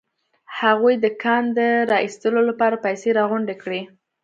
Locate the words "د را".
1.57-1.97